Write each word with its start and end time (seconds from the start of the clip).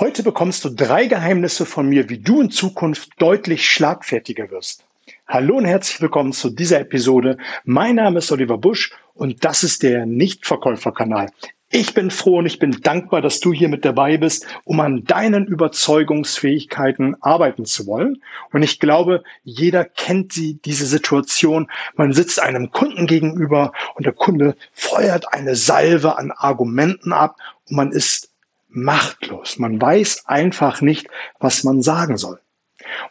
Heute 0.00 0.22
bekommst 0.22 0.64
du 0.64 0.70
drei 0.70 1.08
Geheimnisse 1.08 1.66
von 1.66 1.86
mir, 1.86 2.08
wie 2.08 2.16
du 2.16 2.40
in 2.40 2.50
Zukunft 2.50 3.10
deutlich 3.18 3.68
schlagfertiger 3.68 4.50
wirst. 4.50 4.82
Hallo 5.28 5.58
und 5.58 5.66
herzlich 5.66 6.00
willkommen 6.00 6.32
zu 6.32 6.48
dieser 6.48 6.80
Episode. 6.80 7.36
Mein 7.64 7.96
Name 7.96 8.20
ist 8.20 8.32
Oliver 8.32 8.56
Busch 8.56 8.94
und 9.12 9.44
das 9.44 9.62
ist 9.62 9.82
der 9.82 10.06
Nichtverkäuferkanal. 10.06 11.28
Ich 11.68 11.92
bin 11.92 12.10
froh 12.10 12.38
und 12.38 12.46
ich 12.46 12.58
bin 12.58 12.80
dankbar, 12.80 13.20
dass 13.20 13.40
du 13.40 13.52
hier 13.52 13.68
mit 13.68 13.84
dabei 13.84 14.16
bist, 14.16 14.46
um 14.64 14.80
an 14.80 15.04
deinen 15.04 15.46
Überzeugungsfähigkeiten 15.46 17.22
arbeiten 17.22 17.66
zu 17.66 17.86
wollen. 17.86 18.22
Und 18.54 18.62
ich 18.62 18.80
glaube, 18.80 19.22
jeder 19.44 19.84
kennt 19.84 20.32
sie, 20.32 20.54
diese 20.64 20.86
Situation. 20.86 21.70
Man 21.94 22.14
sitzt 22.14 22.40
einem 22.40 22.70
Kunden 22.70 23.06
gegenüber 23.06 23.72
und 23.96 24.06
der 24.06 24.14
Kunde 24.14 24.56
feuert 24.72 25.34
eine 25.34 25.56
Salve 25.56 26.16
an 26.16 26.30
Argumenten 26.30 27.12
ab 27.12 27.36
und 27.68 27.76
man 27.76 27.92
ist 27.92 28.29
machtlos. 28.70 29.58
Man 29.58 29.80
weiß 29.80 30.24
einfach 30.26 30.80
nicht, 30.80 31.08
was 31.38 31.64
man 31.64 31.82
sagen 31.82 32.16
soll. 32.16 32.40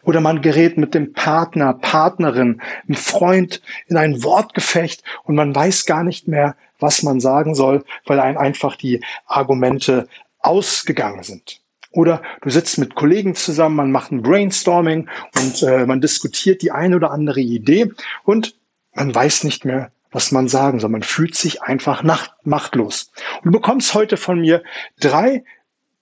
Oder 0.02 0.20
man 0.20 0.42
gerät 0.42 0.78
mit 0.78 0.94
dem 0.94 1.12
Partner, 1.12 1.74
Partnerin, 1.74 2.60
einem 2.86 2.96
Freund 2.96 3.62
in 3.86 3.96
ein 3.96 4.22
Wortgefecht 4.24 5.02
und 5.24 5.36
man 5.36 5.54
weiß 5.54 5.86
gar 5.86 6.02
nicht 6.02 6.26
mehr, 6.26 6.56
was 6.78 7.02
man 7.02 7.20
sagen 7.20 7.54
soll, 7.54 7.84
weil 8.06 8.20
einem 8.20 8.38
einfach 8.38 8.76
die 8.76 9.02
Argumente 9.26 10.08
ausgegangen 10.40 11.22
sind. 11.22 11.60
Oder 11.92 12.22
du 12.42 12.50
sitzt 12.50 12.78
mit 12.78 12.94
Kollegen 12.94 13.34
zusammen, 13.34 13.76
man 13.76 13.92
macht 13.92 14.12
ein 14.12 14.22
Brainstorming 14.22 15.08
und 15.36 15.62
äh, 15.62 15.86
man 15.86 16.00
diskutiert 16.00 16.62
die 16.62 16.70
eine 16.70 16.96
oder 16.96 17.10
andere 17.10 17.40
Idee 17.40 17.90
und 18.24 18.56
man 18.94 19.14
weiß 19.14 19.44
nicht 19.44 19.64
mehr, 19.64 19.92
was 20.10 20.32
man 20.32 20.48
sagen 20.48 20.80
soll. 20.80 20.90
Man 20.90 21.02
fühlt 21.02 21.34
sich 21.34 21.62
einfach 21.62 22.02
machtlos. 22.44 23.12
Und 23.38 23.46
du 23.46 23.50
bekommst 23.52 23.94
heute 23.94 24.16
von 24.16 24.40
mir 24.40 24.62
drei 24.98 25.44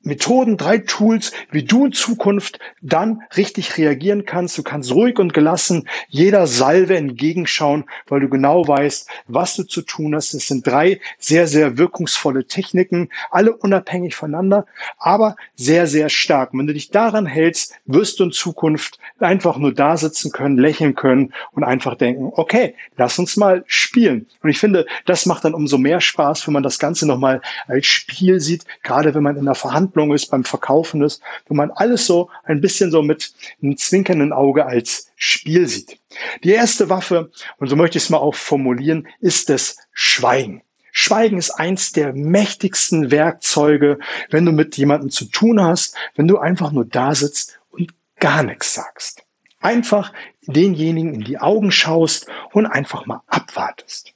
Methoden, 0.02 0.56
drei 0.56 0.78
Tools, 0.78 1.32
wie 1.50 1.64
du 1.64 1.86
in 1.86 1.92
Zukunft 1.92 2.60
dann 2.80 3.22
richtig 3.36 3.76
reagieren 3.78 4.24
kannst. 4.24 4.56
Du 4.56 4.62
kannst 4.62 4.92
ruhig 4.92 5.18
und 5.18 5.34
gelassen 5.34 5.88
jeder 6.08 6.46
Salve 6.46 6.96
entgegenschauen, 6.96 7.84
weil 8.06 8.20
du 8.20 8.28
genau 8.28 8.66
weißt, 8.66 9.08
was 9.26 9.56
du 9.56 9.64
zu 9.64 9.82
tun 9.82 10.14
hast. 10.14 10.34
Es 10.34 10.46
sind 10.46 10.64
drei 10.64 11.00
sehr, 11.18 11.48
sehr 11.48 11.78
wirkungsvolle 11.78 12.46
Techniken, 12.46 13.08
alle 13.30 13.56
unabhängig 13.56 14.14
voneinander, 14.14 14.66
aber 14.98 15.34
sehr, 15.56 15.88
sehr 15.88 16.08
stark. 16.10 16.52
Und 16.52 16.60
wenn 16.60 16.68
du 16.68 16.74
dich 16.74 16.90
daran 16.90 17.26
hältst, 17.26 17.74
wirst 17.84 18.20
du 18.20 18.24
in 18.24 18.32
Zukunft 18.32 19.00
einfach 19.18 19.58
nur 19.58 19.74
da 19.74 19.96
sitzen 19.96 20.30
können, 20.30 20.58
lächeln 20.58 20.94
können 20.94 21.34
und 21.52 21.64
einfach 21.64 21.96
denken, 21.96 22.30
okay, 22.36 22.76
lass 22.96 23.18
uns 23.18 23.36
mal 23.36 23.64
spielen. 23.66 24.26
Und 24.44 24.50
ich 24.50 24.60
finde, 24.60 24.86
das 25.06 25.26
macht 25.26 25.44
dann 25.44 25.54
umso 25.54 25.76
mehr 25.76 26.00
Spaß, 26.00 26.46
wenn 26.46 26.54
man 26.54 26.62
das 26.62 26.78
Ganze 26.78 27.06
nochmal 27.06 27.42
als 27.66 27.86
Spiel 27.86 28.38
sieht, 28.38 28.64
gerade 28.84 29.14
wenn 29.14 29.24
man 29.24 29.36
in 29.36 29.44
der 29.44 29.56
Verhandlung 29.56 29.87
Verhandlung 29.88 30.14
ist, 30.14 30.30
beim 30.30 30.44
Verkaufen 30.44 31.02
ist, 31.02 31.22
wo 31.46 31.54
man 31.54 31.70
alles 31.70 32.06
so 32.06 32.30
ein 32.44 32.60
bisschen 32.60 32.90
so 32.90 33.02
mit 33.02 33.32
einem 33.62 33.76
zwinkernden 33.76 34.32
Auge 34.32 34.66
als 34.66 35.10
Spiel 35.16 35.66
sieht. 35.66 35.98
Die 36.44 36.50
erste 36.50 36.88
Waffe, 36.88 37.30
und 37.58 37.68
so 37.68 37.76
möchte 37.76 37.98
ich 37.98 38.04
es 38.04 38.10
mal 38.10 38.18
auch 38.18 38.34
formulieren, 38.34 39.08
ist 39.20 39.48
das 39.48 39.78
Schweigen. 39.92 40.62
Schweigen 40.92 41.38
ist 41.38 41.50
eins 41.50 41.92
der 41.92 42.12
mächtigsten 42.12 43.10
Werkzeuge, 43.10 43.98
wenn 44.30 44.44
du 44.44 44.52
mit 44.52 44.76
jemandem 44.76 45.10
zu 45.10 45.26
tun 45.26 45.62
hast, 45.62 45.96
wenn 46.16 46.28
du 46.28 46.38
einfach 46.38 46.72
nur 46.72 46.84
da 46.84 47.14
sitzt 47.14 47.58
und 47.70 47.92
gar 48.18 48.42
nichts 48.42 48.74
sagst. 48.74 49.22
Einfach 49.60 50.12
denjenigen 50.46 51.14
in 51.14 51.20
die 51.22 51.38
Augen 51.38 51.70
schaust 51.70 52.28
und 52.52 52.66
einfach 52.66 53.06
mal 53.06 53.22
abwartest. 53.26 54.12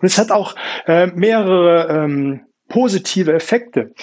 Und 0.00 0.06
es 0.06 0.18
hat 0.18 0.30
auch 0.30 0.54
äh, 0.86 1.06
mehrere 1.06 2.04
ähm, 2.04 2.40
positive 2.68 3.32
Effekte. 3.32 3.94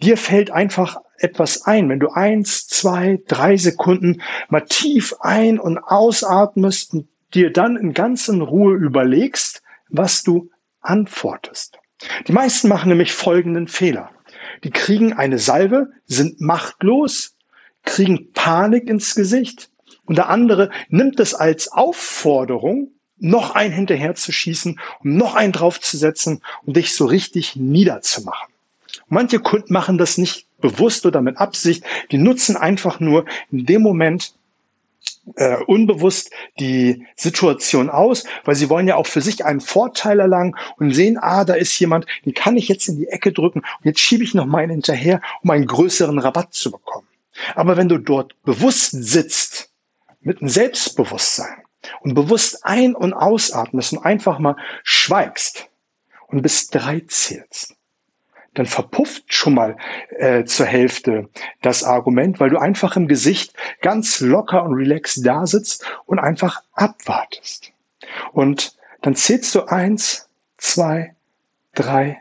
Dir 0.00 0.16
fällt 0.16 0.50
einfach 0.50 0.98
etwas 1.18 1.66
ein, 1.66 1.88
wenn 1.88 1.98
du 1.98 2.08
eins, 2.10 2.68
zwei, 2.68 3.20
drei 3.26 3.56
Sekunden 3.56 4.22
mal 4.48 4.60
tief 4.60 5.14
ein- 5.20 5.58
und 5.58 5.78
ausatmest 5.78 6.94
und 6.94 7.08
dir 7.34 7.52
dann 7.52 7.76
in 7.76 7.94
ganzen 7.94 8.40
Ruhe 8.40 8.74
überlegst, 8.76 9.62
was 9.88 10.22
du 10.22 10.50
antwortest. 10.80 11.78
Die 12.28 12.32
meisten 12.32 12.68
machen 12.68 12.90
nämlich 12.90 13.12
folgenden 13.12 13.66
Fehler. 13.66 14.10
Die 14.62 14.70
kriegen 14.70 15.12
eine 15.12 15.38
Salve, 15.38 15.88
sind 16.06 16.40
machtlos, 16.40 17.36
kriegen 17.84 18.32
Panik 18.32 18.88
ins 18.88 19.14
Gesicht 19.14 19.70
und 20.04 20.16
der 20.16 20.28
andere 20.28 20.70
nimmt 20.88 21.18
es 21.18 21.34
als 21.34 21.72
Aufforderung, 21.72 22.92
noch 23.16 23.56
einen 23.56 23.74
hinterher 23.74 24.14
zu 24.14 24.30
schießen, 24.30 24.78
um 25.00 25.16
noch 25.16 25.34
einen 25.34 25.52
draufzusetzen 25.52 26.42
und 26.64 26.76
dich 26.76 26.94
so 26.94 27.06
richtig 27.06 27.56
niederzumachen. 27.56 28.54
Manche 29.08 29.40
Kunden 29.40 29.72
machen 29.72 29.98
das 29.98 30.18
nicht 30.18 30.46
bewusst 30.60 31.06
oder 31.06 31.22
mit 31.22 31.38
Absicht. 31.38 31.84
Die 32.10 32.18
nutzen 32.18 32.56
einfach 32.56 33.00
nur 33.00 33.24
in 33.50 33.66
dem 33.66 33.82
Moment 33.82 34.34
äh, 35.36 35.56
unbewusst 35.64 36.30
die 36.58 37.06
Situation 37.16 37.90
aus, 37.90 38.24
weil 38.44 38.54
sie 38.54 38.68
wollen 38.68 38.88
ja 38.88 38.96
auch 38.96 39.06
für 39.06 39.20
sich 39.20 39.44
einen 39.44 39.60
Vorteil 39.60 40.20
erlangen 40.20 40.56
und 40.78 40.92
sehen, 40.92 41.18
ah, 41.18 41.44
da 41.44 41.54
ist 41.54 41.78
jemand, 41.78 42.06
den 42.24 42.34
kann 42.34 42.56
ich 42.56 42.68
jetzt 42.68 42.88
in 42.88 42.96
die 42.96 43.08
Ecke 43.08 43.32
drücken 43.32 43.60
und 43.60 43.84
jetzt 43.84 44.00
schiebe 44.00 44.24
ich 44.24 44.34
noch 44.34 44.46
meinen 44.46 44.70
hinterher, 44.70 45.20
um 45.42 45.50
einen 45.50 45.66
größeren 45.66 46.18
Rabatt 46.18 46.54
zu 46.54 46.70
bekommen. 46.70 47.06
Aber 47.54 47.76
wenn 47.76 47.88
du 47.88 47.98
dort 47.98 48.34
bewusst 48.42 48.90
sitzt, 48.90 49.70
mit 50.20 50.40
einem 50.40 50.50
Selbstbewusstsein 50.50 51.62
und 52.00 52.14
bewusst 52.14 52.64
ein- 52.64 52.96
und 52.96 53.14
ausatmest 53.14 53.92
und 53.92 54.04
einfach 54.04 54.38
mal 54.40 54.56
schweigst 54.82 55.68
und 56.26 56.42
bis 56.42 56.68
drei 56.68 57.00
zählst, 57.06 57.77
dann 58.58 58.66
verpufft 58.66 59.32
schon 59.32 59.54
mal 59.54 59.76
äh, 60.10 60.44
zur 60.44 60.66
Hälfte 60.66 61.28
das 61.62 61.84
Argument, 61.84 62.40
weil 62.40 62.50
du 62.50 62.58
einfach 62.58 62.96
im 62.96 63.06
Gesicht 63.06 63.54
ganz 63.80 64.20
locker 64.20 64.64
und 64.64 64.74
relaxed 64.74 65.24
da 65.24 65.46
sitzt 65.46 65.86
und 66.06 66.18
einfach 66.18 66.62
abwartest. 66.72 67.72
Und 68.32 68.76
dann 69.00 69.14
zählst 69.14 69.54
du 69.54 69.62
eins, 69.62 70.28
zwei, 70.56 71.14
drei 71.74 72.20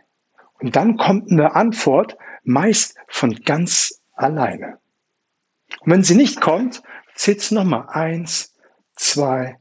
und 0.59 0.75
dann 0.75 0.97
kommt 0.97 1.31
eine 1.31 1.55
Antwort, 1.55 2.17
meist 2.43 2.95
von 3.07 3.33
ganz 3.43 3.99
alleine. 4.13 4.77
Und 5.79 5.91
wenn 5.91 6.03
sie 6.03 6.15
nicht 6.15 6.39
kommt, 6.39 6.83
zählst 7.15 7.49
du 7.49 7.55
nochmal 7.55 7.87
eins, 7.89 8.53
zwei, 8.95 9.57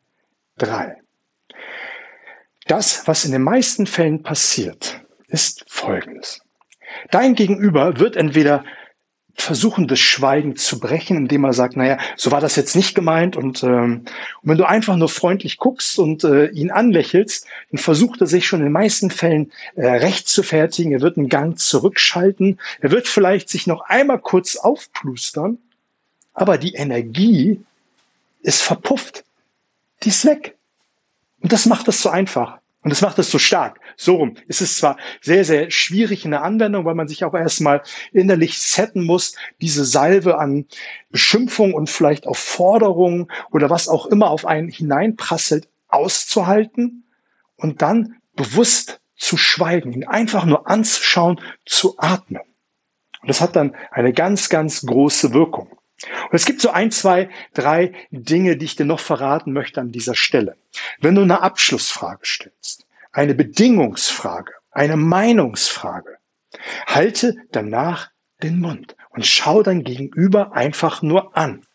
drei. 0.59 1.01
Das, 2.67 3.09
was 3.09 3.25
in 3.25 3.33
den 3.33 3.43
meisten 3.43 3.87
Fällen 3.87 4.23
passiert, 4.23 5.03
ist 5.29 5.65
Folgendes. 5.69 6.46
Dein 7.11 7.35
Gegenüber 7.35 7.99
wird 7.99 8.17
entweder 8.17 8.65
versuchen, 9.37 9.87
das 9.87 9.99
Schweigen 9.99 10.57
zu 10.57 10.81
brechen, 10.81 11.17
indem 11.17 11.45
er 11.45 11.53
sagt, 11.53 11.77
naja, 11.77 11.99
so 12.17 12.31
war 12.31 12.41
das 12.41 12.57
jetzt 12.57 12.75
nicht 12.75 12.95
gemeint. 12.95 13.37
Und, 13.37 13.63
ähm, 13.63 14.05
und 14.43 14.51
wenn 14.51 14.59
du 14.59 14.67
einfach 14.67 14.97
nur 14.97 15.09
freundlich 15.09 15.59
guckst 15.59 15.99
und 15.99 16.25
äh, 16.25 16.47
ihn 16.49 16.71
anlächelst, 16.71 17.47
dann 17.71 17.79
versucht 17.79 18.21
er 18.21 18.27
sich 18.27 18.47
schon 18.47 18.61
in 18.61 18.67
den 18.67 18.73
meisten 18.73 19.11
Fällen 19.11 19.53
äh, 19.75 19.87
recht 19.87 20.29
zu 20.29 20.43
fertigen. 20.43 20.93
Er 20.93 21.03
wird 21.03 21.19
einen 21.19 21.29
Gang 21.29 21.59
zurückschalten. 21.59 22.59
Er 22.81 22.91
wird 22.91 23.09
vielleicht 23.09 23.49
sich 23.49 23.67
noch 23.67 23.83
einmal 23.83 24.19
kurz 24.19 24.57
aufplustern. 24.57 25.59
Aber 26.33 26.59
die 26.59 26.75
Energie 26.75 27.61
ist 28.41 28.63
verpufft. 28.63 29.25
Die 30.03 30.09
ist 30.09 30.25
weg. 30.25 30.57
Und 31.41 31.53
das 31.53 31.67
macht 31.67 31.89
es 31.89 32.01
so 32.01 32.09
einfach. 32.09 32.59
Und 32.87 32.91
das 32.91 33.03
macht 33.03 33.19
es 33.19 33.33
so 33.33 33.41
stark. 33.41 33.81
So 33.97 34.15
rum. 34.15 34.37
Es 34.47 34.61
ist 34.61 34.79
zwar 34.79 34.97
sehr, 35.21 35.45
sehr 35.45 35.73
schwierig 35.73 36.25
in 36.25 36.31
der 36.31 36.45
Anwendung, 36.45 36.85
weil 36.85 36.95
man 36.95 37.09
sich 37.09 37.25
auch 37.25 37.35
erstmal 37.35 37.83
innerlich 38.13 38.61
setten 38.61 39.03
muss, 39.03 39.35
diese 39.61 39.85
Salve 39.85 40.39
an 40.39 40.67
Beschimpfung 41.11 41.75
und 41.75 41.91
vielleicht 41.91 42.29
auch 42.29 42.37
Forderungen 42.37 43.27
oder 43.51 43.71
was 43.71 43.89
auch 43.89 44.07
immer 44.07 44.31
auf 44.31 44.47
einen 44.47 44.69
hineinprasselt, 44.69 45.69
auszuhalten 45.89 47.03
und 47.57 47.83
dann 47.83 48.19
bewusst 48.37 49.01
zu 49.17 49.37
schweigen, 49.37 49.93
ihn 49.93 50.07
einfach 50.07 50.45
nur 50.45 50.69
anzuschauen, 50.69 51.41
zu 51.65 51.97
atmen. 51.99 52.43
Und 53.21 53.29
das 53.29 53.41
hat 53.41 53.57
dann 53.57 53.75
eine 53.91 54.13
ganz, 54.13 54.49
ganz 54.49 54.87
große 54.87 55.35
Wirkung. 55.35 55.77
Und 56.25 56.35
es 56.35 56.45
gibt 56.45 56.61
so 56.61 56.71
ein, 56.71 56.91
zwei, 56.91 57.29
drei 57.55 57.93
Dinge, 58.11 58.57
die 58.57 58.65
ich 58.65 58.77
dir 58.77 58.87
noch 58.87 59.01
verraten 59.01 59.53
möchte 59.53 59.81
an 59.81 59.93
dieser 59.93 60.15
Stelle. 60.15 60.57
Wenn 61.01 61.15
du 61.15 61.23
eine 61.23 61.43
Abschlussfrage 61.43 62.25
stellst, 62.25 62.87
eine 63.13 63.35
Bedingungsfrage, 63.35 64.53
eine 64.71 64.97
Meinungsfrage, 64.97 66.19
halte 66.87 67.37
danach 67.53 68.11
den 68.43 68.61
Mund 68.61 68.97
und 69.11 69.27
schau 69.27 69.63
dein 69.63 69.85
Gegenüber 69.85 70.53
einfach 70.53 71.03
nur 71.03 71.37
an. 71.37 71.67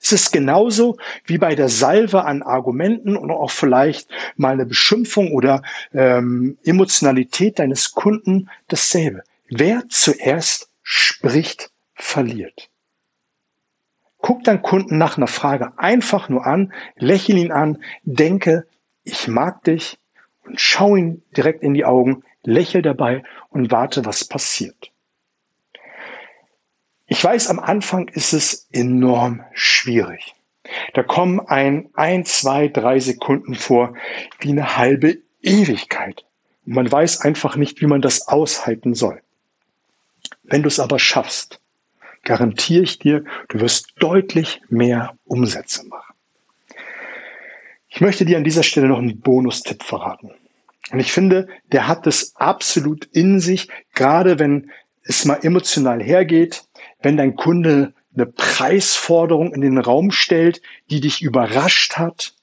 Es 0.00 0.12
ist 0.12 0.32
genauso 0.32 0.96
wie 1.26 1.38
bei 1.38 1.54
der 1.54 1.68
Salve 1.68 2.24
an 2.24 2.42
Argumenten 2.42 3.16
und 3.16 3.30
auch 3.30 3.50
vielleicht 3.50 4.08
mal 4.36 4.52
eine 4.52 4.66
Beschimpfung 4.66 5.32
oder 5.32 5.62
ähm, 5.92 6.58
Emotionalität 6.64 7.58
deines 7.58 7.92
Kunden 7.92 8.48
dasselbe. 8.68 9.22
Wer 9.48 9.84
zuerst 9.88 10.70
spricht, 10.82 11.70
verliert. 11.94 12.70
Guck 14.26 14.42
deinen 14.42 14.60
Kunden 14.60 14.98
nach 14.98 15.16
einer 15.16 15.28
Frage 15.28 15.78
einfach 15.78 16.28
nur 16.28 16.44
an, 16.44 16.72
lächel 16.96 17.38
ihn 17.38 17.52
an, 17.52 17.80
denke, 18.02 18.66
ich 19.04 19.28
mag 19.28 19.62
dich 19.62 20.00
und 20.44 20.60
schau 20.60 20.96
ihn 20.96 21.22
direkt 21.36 21.62
in 21.62 21.74
die 21.74 21.84
Augen, 21.84 22.24
lächel 22.42 22.82
dabei 22.82 23.22
und 23.50 23.70
warte, 23.70 24.04
was 24.04 24.24
passiert. 24.24 24.90
Ich 27.06 27.22
weiß, 27.22 27.50
am 27.50 27.60
Anfang 27.60 28.08
ist 28.08 28.32
es 28.32 28.66
enorm 28.72 29.44
schwierig. 29.52 30.34
Da 30.94 31.04
kommen 31.04 31.38
ein, 31.38 31.90
ein, 31.94 32.24
zwei, 32.24 32.66
drei 32.66 32.98
Sekunden 32.98 33.54
vor 33.54 33.94
wie 34.40 34.50
eine 34.50 34.76
halbe 34.76 35.18
Ewigkeit. 35.40 36.24
Und 36.66 36.74
man 36.74 36.90
weiß 36.90 37.20
einfach 37.20 37.54
nicht, 37.54 37.80
wie 37.80 37.86
man 37.86 38.02
das 38.02 38.26
aushalten 38.26 38.94
soll. 38.94 39.22
Wenn 40.42 40.64
du 40.64 40.68
es 40.68 40.80
aber 40.80 40.98
schaffst, 40.98 41.60
garantiere 42.26 42.82
ich 42.82 42.98
dir, 42.98 43.24
du 43.48 43.60
wirst 43.60 43.94
deutlich 43.98 44.60
mehr 44.68 45.16
Umsätze 45.24 45.86
machen. 45.86 46.14
Ich 47.88 48.02
möchte 48.02 48.26
dir 48.26 48.36
an 48.36 48.44
dieser 48.44 48.64
Stelle 48.64 48.88
noch 48.88 48.98
einen 48.98 49.20
Bonustipp 49.20 49.82
verraten. 49.82 50.32
Und 50.92 51.00
ich 51.00 51.12
finde, 51.12 51.48
der 51.72 51.88
hat 51.88 52.06
es 52.06 52.36
absolut 52.36 53.06
in 53.06 53.40
sich, 53.40 53.68
gerade 53.94 54.38
wenn 54.38 54.70
es 55.02 55.24
mal 55.24 55.38
emotional 55.42 56.02
hergeht, 56.02 56.64
wenn 57.00 57.16
dein 57.16 57.36
Kunde 57.36 57.94
eine 58.14 58.26
Preisforderung 58.26 59.54
in 59.54 59.60
den 59.60 59.78
Raum 59.78 60.10
stellt, 60.10 60.60
die 60.90 61.00
dich 61.00 61.22
überrascht 61.22 61.96
hat, 61.96 62.34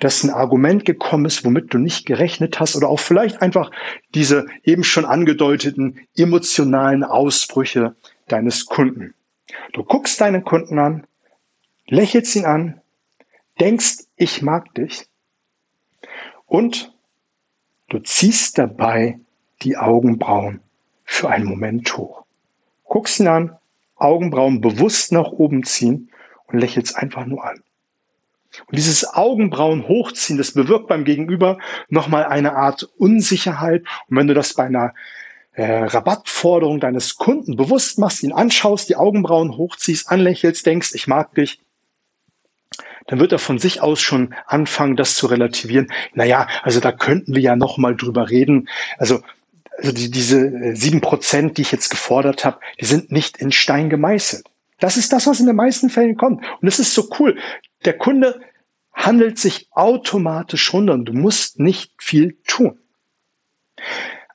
dass 0.00 0.22
ein 0.22 0.30
Argument 0.30 0.84
gekommen 0.84 1.26
ist, 1.26 1.44
womit 1.44 1.74
du 1.74 1.78
nicht 1.78 2.06
gerechnet 2.06 2.60
hast 2.60 2.76
oder 2.76 2.88
auch 2.88 3.00
vielleicht 3.00 3.42
einfach 3.42 3.70
diese 4.14 4.46
eben 4.62 4.84
schon 4.84 5.04
angedeuteten 5.04 6.00
emotionalen 6.16 7.04
Ausbrüche 7.04 7.94
deines 8.28 8.66
Kunden. 8.66 9.14
Du 9.72 9.84
guckst 9.84 10.20
deinen 10.20 10.44
Kunden 10.44 10.78
an, 10.78 11.06
lächelst 11.86 12.36
ihn 12.36 12.44
an, 12.44 12.80
denkst, 13.60 14.04
ich 14.16 14.42
mag 14.42 14.74
dich 14.74 15.06
und 16.46 16.94
du 17.88 17.98
ziehst 18.00 18.58
dabei 18.58 19.20
die 19.62 19.76
Augenbrauen 19.76 20.60
für 21.04 21.28
einen 21.30 21.46
Moment 21.46 21.96
hoch. 21.96 22.24
Guckst 22.84 23.20
ihn 23.20 23.28
an, 23.28 23.58
Augenbrauen 23.96 24.60
bewusst 24.60 25.12
nach 25.12 25.28
oben 25.28 25.64
ziehen 25.64 26.10
und 26.46 26.58
lächelst 26.58 26.96
einfach 26.96 27.26
nur 27.26 27.44
an. 27.44 27.62
Und 28.66 28.76
dieses 28.76 29.12
Augenbrauen 29.12 29.86
hochziehen, 29.88 30.38
das 30.38 30.52
bewirkt 30.52 30.88
beim 30.88 31.04
Gegenüber 31.04 31.58
nochmal 31.88 32.24
eine 32.24 32.54
Art 32.54 32.84
Unsicherheit. 32.96 33.84
Und 34.08 34.16
wenn 34.16 34.26
du 34.26 34.34
das 34.34 34.54
bei 34.54 34.64
einer 34.64 34.94
äh, 35.58 35.84
Rabattforderung 35.84 36.78
deines 36.78 37.16
Kunden 37.16 37.56
bewusst 37.56 37.98
machst, 37.98 38.22
ihn 38.22 38.32
anschaust, 38.32 38.88
die 38.88 38.94
Augenbrauen 38.94 39.56
hochziehst, 39.56 40.08
anlächelst, 40.08 40.64
denkst, 40.64 40.94
ich 40.94 41.08
mag 41.08 41.34
dich, 41.34 41.60
dann 43.08 43.18
wird 43.18 43.32
er 43.32 43.40
von 43.40 43.58
sich 43.58 43.80
aus 43.80 44.00
schon 44.00 44.34
anfangen, 44.46 44.94
das 44.94 45.16
zu 45.16 45.26
relativieren. 45.26 45.90
Naja, 46.14 46.46
also 46.62 46.78
da 46.78 46.92
könnten 46.92 47.34
wir 47.34 47.42
ja 47.42 47.56
nochmal 47.56 47.96
drüber 47.96 48.30
reden. 48.30 48.68
Also 48.98 49.20
also 49.76 49.92
die, 49.92 50.10
diese 50.10 50.46
äh, 50.46 50.74
sieben 50.74 51.00
Prozent, 51.00 51.56
die 51.56 51.62
ich 51.62 51.72
jetzt 51.72 51.88
gefordert 51.88 52.44
habe, 52.44 52.60
die 52.80 52.84
sind 52.84 53.10
nicht 53.10 53.36
in 53.38 53.52
Stein 53.52 53.90
gemeißelt. 53.90 54.44
Das 54.78 54.96
ist 54.96 55.12
das, 55.12 55.26
was 55.26 55.40
in 55.40 55.46
den 55.46 55.56
meisten 55.56 55.90
Fällen 55.90 56.16
kommt. 56.16 56.44
Und 56.60 56.68
es 56.68 56.78
ist 56.78 56.94
so 56.94 57.08
cool. 57.18 57.38
Der 57.84 57.96
Kunde 57.96 58.40
handelt 58.92 59.38
sich 59.38 59.68
automatisch 59.72 60.72
runter 60.72 60.94
und 60.94 61.04
du 61.06 61.12
musst 61.12 61.58
nicht 61.58 61.92
viel 61.98 62.36
tun. 62.46 62.78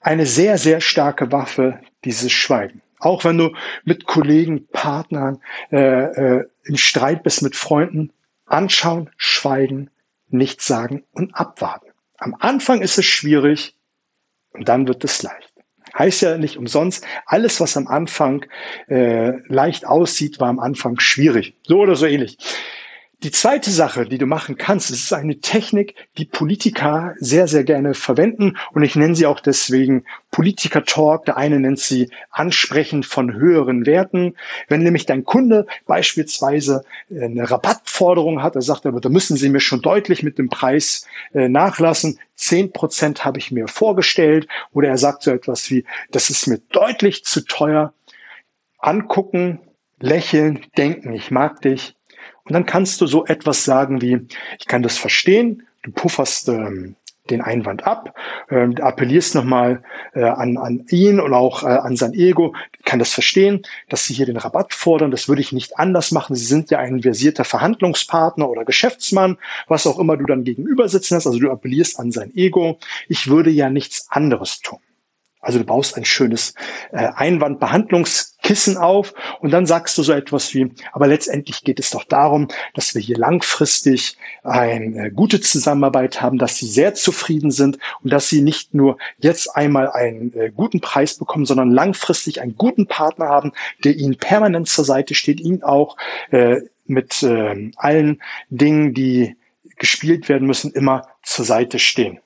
Eine 0.04 0.26
sehr, 0.26 0.58
sehr 0.58 0.82
starke 0.82 1.32
Waffe, 1.32 1.80
dieses 2.04 2.32
Schweigen. 2.32 2.82
Auch 3.00 3.24
wenn 3.24 3.38
du 3.38 3.54
mit 3.86 4.06
Kollegen, 4.06 4.68
Partnern 4.68 5.42
äh, 5.72 5.78
äh, 5.80 6.46
im 6.66 6.78
Streit 6.78 7.24
bist 7.24 7.42
mit 7.42 7.56
Freunden, 7.56 8.12
anschauen, 8.46 9.10
schweigen, 9.18 9.90
nichts 10.30 10.68
sagen 10.68 11.04
und 11.12 11.36
abwarten. 11.36 11.88
Am 12.18 12.36
Anfang 12.38 12.82
ist 12.82 12.98
es 12.98 13.06
schwierig 13.06 13.78
und 14.52 14.68
dann 14.68 14.88
wird 14.88 15.04
es 15.06 15.24
leicht. 15.24 15.54
Heißt 15.98 16.22
ja 16.22 16.38
nicht 16.38 16.58
umsonst, 16.58 17.06
alles, 17.26 17.62
was 17.62 17.78
am 17.78 17.88
Anfang 17.88 18.46
äh, 18.88 19.38
leicht 19.48 19.86
aussieht, 19.86 20.40
war 20.40 20.50
am 20.50 20.60
Anfang 20.60 21.00
schwierig. 21.00 21.56
So 21.64 21.80
oder 21.80 21.96
so 21.96 22.06
ähnlich. 22.06 22.38
Die 23.24 23.32
zweite 23.32 23.72
Sache, 23.72 24.06
die 24.06 24.18
du 24.18 24.26
machen 24.26 24.58
kannst, 24.58 24.92
ist 24.92 25.14
eine 25.14 25.40
Technik, 25.40 25.96
die 26.18 26.26
Politiker 26.26 27.16
sehr, 27.20 27.48
sehr 27.48 27.64
gerne 27.64 27.94
verwenden. 27.94 28.58
Und 28.74 28.84
ich 28.84 28.98
nenne 28.98 29.16
sie 29.16 29.28
auch 29.28 29.40
deswegen 29.40 30.04
Politiker-Talk. 30.32 31.24
Der 31.24 31.38
eine 31.38 31.58
nennt 31.62 31.80
sie 31.80 32.10
Ansprechen 32.32 33.02
von 33.02 33.34
höheren 33.34 33.86
Werten. 33.86 34.36
Wenn 34.68 34.84
nämlich 34.84 35.06
dein 35.06 35.24
Kunde 35.24 35.68
beispielsweise 35.86 36.84
eine 37.10 37.50
Rabattforderung 37.50 38.44
hat, 38.44 38.58
er 38.58 38.62
sagt 38.62 38.86
aber, 38.86 39.00
da 39.00 39.08
müssen 39.08 39.38
Sie 39.38 39.48
mir 39.48 39.62
schon 39.62 39.82
deutlich 39.82 40.22
mit 40.22 40.38
dem 40.38 40.50
Preis 40.50 41.08
äh, 41.34 41.48
nachlassen. 41.48 42.20
Zehn 42.36 42.74
Prozent 42.74 43.24
habe 43.24 43.40
ich 43.40 43.52
mir 43.52 43.70
vorgestellt. 43.70 44.50
Oder 44.74 44.90
er 44.90 44.98
sagt 44.98 45.24
so 45.24 45.32
etwas 45.32 45.72
wie, 45.72 45.86
das 46.12 46.30
ist 46.30 46.48
mir 46.48 46.58
deutlich 46.74 47.24
zu 47.24 47.46
teuer. 47.46 47.94
Angucken, 48.80 49.62
lächeln, 50.02 50.66
denken, 50.76 51.14
ich 51.14 51.32
mag 51.32 51.62
dich 51.62 51.96
und 52.46 52.54
dann 52.54 52.66
kannst 52.66 53.02
du 53.02 53.08
so 53.08 53.26
etwas 53.26 53.64
sagen 53.64 54.02
wie, 54.02 54.28
ich 54.60 54.68
kann 54.68 54.84
das 54.84 54.98
verstehen, 54.98 55.68
du 55.84 55.92
pufferst 55.92 56.50
ähm, 56.50 56.96
den 57.30 57.42
Einwand 57.42 57.88
ab, 57.88 58.16
ähm, 58.50 58.76
appellierst 58.82 59.34
nochmal 59.36 59.84
äh, 60.14 60.24
an, 60.24 60.58
an 60.58 60.86
ihn 60.90 61.22
und 61.22 61.34
auch 61.34 61.64
äh, 61.64 61.68
an 61.68 61.96
sein 61.96 62.14
Ego, 62.14 62.54
ich 62.78 62.84
kann 62.84 63.00
das 63.00 63.14
verstehen, 63.14 63.62
dass 63.88 64.06
Sie 64.06 64.14
hier 64.14 64.26
den 64.26 64.36
Rabatt 64.36 64.74
fordern, 64.74 65.10
das 65.10 65.30
würde 65.30 65.42
ich 65.42 65.54
nicht 65.54 65.80
anders 65.80 66.12
machen. 66.12 66.36
Sie 66.36 66.46
sind 66.46 66.70
ja 66.70 66.80
ein 66.80 67.02
versierter 67.02 67.46
Verhandlungspartner 67.46 68.50
oder 68.50 68.66
Geschäftsmann, 68.66 69.38
was 69.68 69.88
auch 69.88 70.00
immer 70.00 70.18
du 70.18 70.26
dann 70.26 70.44
gegenüber 70.44 70.90
sitzen 70.90 71.16
hast, 71.16 71.28
also 71.28 71.40
du 71.40 71.50
appellierst 71.50 71.98
an 71.98 72.12
sein 72.12 72.36
Ego. 72.36 72.78
Ich 73.08 73.30
würde 73.30 73.52
ja 73.52 73.70
nichts 73.70 74.08
anderes 74.10 74.60
tun. 74.60 74.80
Also 75.44 75.60
du 75.60 75.66
baust 75.66 75.98
ein 75.98 76.06
schönes 76.06 76.56
äh, 76.94 77.10
Einwandbehandlungskissen 77.14 78.78
auf 78.78 79.14
und 79.42 79.52
dann 79.52 79.66
sagst 79.66 79.98
du 79.98 80.04
so 80.04 80.14
etwas 80.14 80.54
wie, 80.54 80.72
aber 80.94 81.08
letztendlich 81.08 81.64
geht 81.64 81.80
es 81.80 81.90
doch 81.90 82.06
darum, 82.06 82.48
dass 82.74 82.96
wir 82.96 83.02
hier 83.02 83.18
langfristig 83.18 84.18
eine 84.44 85.12
gute 85.12 85.42
Zusammenarbeit 85.42 86.22
haben, 86.22 86.38
dass 86.38 86.56
sie 86.56 86.68
sehr 86.68 86.94
zufrieden 86.94 87.52
sind 87.52 87.78
und 88.02 88.14
dass 88.14 88.30
sie 88.30 88.42
nicht 88.42 88.74
nur 88.74 88.98
jetzt 89.18 89.56
einmal 89.56 89.92
einen 89.92 90.34
äh, 90.34 90.50
guten 90.50 90.80
Preis 90.80 91.16
bekommen, 91.16 91.46
sondern 91.46 91.72
langfristig 91.72 92.42
einen 92.42 92.56
guten 92.56 92.88
Partner 92.88 93.28
haben, 93.28 93.52
der 93.84 93.96
ihnen 93.98 94.16
permanent 94.18 94.70
zur 94.70 94.86
Seite 94.86 95.14
steht, 95.14 95.42
ihnen 95.42 95.62
auch 95.62 95.98
äh, 96.32 96.62
mit 96.86 97.22
äh, 97.24 97.72
allen 97.76 98.22
Dingen, 98.50 98.94
die 98.94 99.36
gespielt 99.78 100.30
werden 100.30 100.48
müssen, 100.48 100.72
immer 100.72 101.08
zur 101.22 101.44
Seite 101.44 101.80
stehen. 101.80 102.20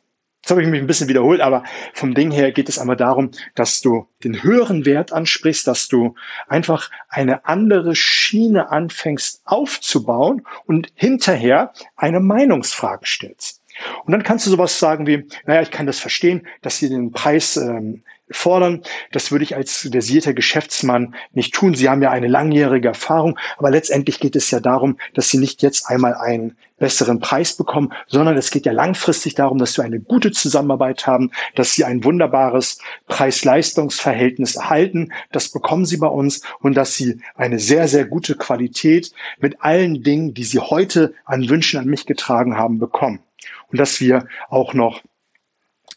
Jetzt 0.48 0.52
habe 0.52 0.64
ich 0.64 0.70
mich 0.70 0.80
ein 0.80 0.88
bisschen 0.88 1.10
wiederholt, 1.10 1.42
aber 1.42 1.66
vom 1.94 2.14
Ding 2.14 2.32
her 2.32 2.54
geht 2.54 2.70
es 2.70 2.80
einmal 2.80 2.96
darum, 2.96 3.32
dass 3.54 3.82
du 3.82 4.08
den 4.24 4.44
höheren 4.44 4.86
Wert 4.86 5.12
ansprichst, 5.12 5.68
dass 5.68 5.90
du 5.90 6.16
einfach 6.48 6.90
eine 7.10 7.44
andere 7.44 7.96
Schiene 7.96 8.72
anfängst 8.72 9.42
aufzubauen 9.44 10.48
und 10.66 10.88
hinterher 10.96 11.74
eine 11.98 12.22
Meinungsfrage 12.22 13.06
stellst. 13.06 13.62
Und 14.06 14.12
dann 14.12 14.24
kannst 14.24 14.46
du 14.46 14.50
sowas 14.50 14.80
sagen 14.80 15.08
wie, 15.08 15.28
naja, 15.46 15.62
ich 15.62 15.72
kann 15.72 15.86
das 15.86 16.00
verstehen, 16.00 16.48
dass 16.62 16.78
sie 16.78 16.90
den 16.90 17.12
Preis 17.12 17.58
ähm, 17.58 18.04
fordern. 18.30 18.82
Das 19.12 19.32
würde 19.32 19.44
ich 19.44 19.56
als 19.56 19.88
versierter 19.92 20.34
Geschäftsmann 20.34 21.16
nicht 21.34 21.54
tun. 21.54 21.76
Sie 21.76 21.90
haben 21.90 22.02
ja 22.02 22.12
eine 22.12 22.28
langjährige 22.28 22.90
Erfahrung, 22.90 23.40
aber 23.58 23.72
letztendlich 23.72 24.20
geht 24.20 24.36
es 24.36 24.52
ja 24.52 24.60
darum, 24.60 24.98
dass 25.14 25.30
Sie 25.30 25.38
nicht 25.38 25.62
jetzt 25.62 25.88
einmal 25.88 26.16
einen 26.16 26.58
besseren 26.78 27.20
Preis 27.20 27.56
bekommen, 27.56 27.94
sondern 28.08 28.38
es 28.38 28.52
geht 28.52 28.66
ja 28.66 28.72
langfristig 28.72 29.34
darum, 29.34 29.58
dass 29.58 29.78
wir 29.78 29.84
eine 29.84 30.00
gute 30.00 30.32
Zusammenarbeit 30.32 31.08
haben, 31.08 31.32
dass 31.56 31.74
Sie 31.74 31.86
ein 31.86 32.04
wunderbares 32.04 32.80
Preis-Leistungs-Verhältnis 33.08 34.58
erhalten. 34.58 35.12
Das 35.32 35.50
bekommen 35.50 35.86
Sie 35.86 35.98
bei 35.98 36.08
uns 36.08 36.42
und 36.60 36.76
dass 36.76 36.96
Sie 36.96 37.22
eine 37.36 37.60
sehr, 37.60 37.88
sehr 37.88 38.06
gute 38.06 38.36
Qualität 38.36 39.12
mit 39.40 39.62
allen 39.62 40.04
Dingen, 40.04 40.34
die 40.34 40.44
Sie 40.44 40.60
heute 40.60 41.14
an 41.26 41.50
Wünschen 41.50 41.80
an 41.80 41.88
mich 41.88 42.06
getragen 42.06 42.58
haben, 42.58 42.78
bekommen. 42.78 43.20
Und 43.70 43.80
dass 43.80 44.00
wir 44.00 44.28
auch 44.50 44.74
noch 44.74 45.02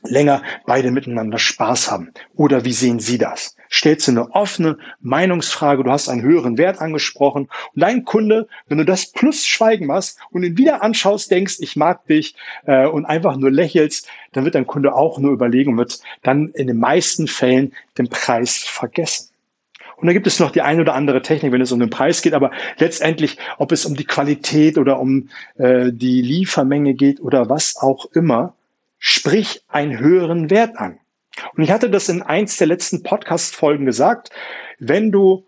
länger 0.02 0.42
beide 0.66 0.90
miteinander 0.90 1.38
Spaß 1.38 1.90
haben. 1.90 2.12
Oder 2.34 2.64
wie 2.64 2.72
sehen 2.72 3.00
Sie 3.00 3.18
das? 3.18 3.56
Stellst 3.70 4.08
du 4.08 4.12
eine 4.12 4.30
offene 4.34 4.78
Meinungsfrage, 5.00 5.84
du 5.84 5.90
hast 5.90 6.08
einen 6.08 6.22
höheren 6.22 6.58
Wert 6.58 6.80
angesprochen 6.80 7.48
und 7.74 7.80
dein 7.80 8.04
Kunde, 8.04 8.48
wenn 8.66 8.78
du 8.78 8.84
das 8.84 9.12
plus 9.12 9.46
Schweigen 9.46 9.86
machst 9.86 10.18
und 10.30 10.42
ihn 10.42 10.56
wieder 10.56 10.82
anschaust, 10.82 11.30
denkst, 11.30 11.56
ich 11.60 11.76
mag 11.76 12.06
dich 12.06 12.34
äh, 12.64 12.86
und 12.86 13.04
einfach 13.04 13.36
nur 13.36 13.50
lächelst, 13.50 14.08
dann 14.32 14.44
wird 14.44 14.54
dein 14.54 14.66
Kunde 14.66 14.94
auch 14.94 15.18
nur 15.18 15.32
überlegen 15.32 15.72
und 15.72 15.78
wird 15.78 16.00
dann 16.22 16.48
in 16.48 16.66
den 16.66 16.78
meisten 16.78 17.28
Fällen 17.28 17.74
den 17.98 18.08
Preis 18.08 18.56
vergessen. 18.56 19.28
Und 20.00 20.06
da 20.06 20.12
gibt 20.12 20.26
es 20.26 20.40
noch 20.40 20.50
die 20.50 20.62
eine 20.62 20.80
oder 20.80 20.94
andere 20.94 21.20
Technik, 21.22 21.52
wenn 21.52 21.60
es 21.60 21.72
um 21.72 21.80
den 21.80 21.90
Preis 21.90 22.22
geht, 22.22 22.32
aber 22.32 22.50
letztendlich, 22.78 23.36
ob 23.58 23.70
es 23.72 23.84
um 23.84 23.94
die 23.94 24.06
Qualität 24.06 24.78
oder 24.78 24.98
um 24.98 25.28
äh, 25.58 25.92
die 25.92 26.22
Liefermenge 26.22 26.94
geht 26.94 27.20
oder 27.20 27.50
was 27.50 27.76
auch 27.76 28.06
immer, 28.12 28.54
sprich 28.98 29.62
einen 29.68 29.98
höheren 29.98 30.50
Wert 30.50 30.78
an. 30.78 30.98
Und 31.54 31.62
ich 31.62 31.70
hatte 31.70 31.90
das 31.90 32.08
in 32.08 32.22
eins 32.22 32.56
der 32.56 32.66
letzten 32.66 33.02
Podcast-Folgen 33.02 33.86
gesagt, 33.86 34.30
wenn 34.78 35.12
du 35.12 35.46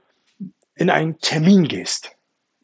in 0.75 0.91
einen 0.91 1.19
Termin 1.19 1.69
gehst, 1.69 2.17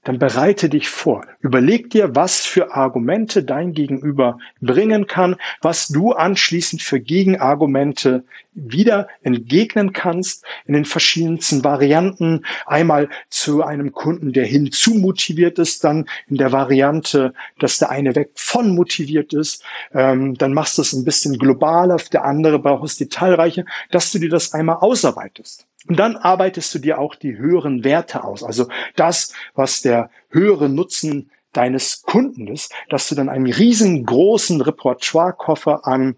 dann 0.09 0.19
bereite 0.19 0.71
dich 0.71 0.89
vor. 0.89 1.27
Überleg 1.41 1.91
dir, 1.91 2.17
was 2.17 2.47
für 2.47 2.73
Argumente 2.73 3.45
dein 3.45 3.75
Gegenüber 3.75 4.39
bringen 4.63 5.07
kann, 5.07 5.37
was 5.61 5.89
du 5.89 6.13
anschließend 6.13 6.81
für 6.81 6.99
Gegenargumente 6.99 8.25
wieder 8.55 9.09
entgegnen 9.23 9.93
kannst 9.93 10.47
in 10.65 10.73
den 10.73 10.87
verschiedensten 10.87 11.63
Varianten. 11.63 12.47
Einmal 12.65 13.11
zu 13.29 13.63
einem 13.63 13.93
Kunden, 13.93 14.33
der 14.33 14.47
hinzu 14.47 14.95
motiviert 14.95 15.59
ist, 15.59 15.85
dann 15.85 16.09
in 16.27 16.39
der 16.39 16.53
Variante, 16.53 17.35
dass 17.59 17.77
der 17.77 17.91
eine 17.91 18.17
weg 18.17 18.31
von 18.35 18.75
motiviert 18.75 19.35
ist. 19.35 19.63
Ähm, 19.93 20.39
dann 20.39 20.55
machst 20.55 20.79
du 20.79 20.83
es 20.83 20.95
ein 20.95 21.05
bisschen 21.05 21.37
globaler, 21.39 21.99
der 22.11 22.25
andere 22.25 22.59
braucht 22.59 22.85
es 22.85 22.97
detailreicher, 22.97 23.67
dass 23.91 24.11
du 24.11 24.19
dir 24.19 24.31
das 24.31 24.55
einmal 24.55 24.77
ausarbeitest. 24.77 25.67
Und 25.87 25.99
dann 25.99 26.17
arbeitest 26.17 26.75
du 26.75 26.79
dir 26.79 26.99
auch 26.99 27.15
die 27.15 27.37
höheren 27.37 27.85
Werte 27.85 28.25
aus. 28.25 28.43
Also 28.43 28.69
das, 28.97 29.33
was 29.55 29.81
der 29.81 30.11
höhere 30.29 30.69
Nutzen 30.69 31.31
deines 31.53 32.03
Kunden 32.03 32.47
ist, 32.49 32.75
dass 32.89 33.09
du 33.09 33.15
dann 33.15 33.29
einen 33.29 33.51
riesengroßen 33.51 34.61
Repertoirekoffer 34.61 35.87
an 35.87 36.17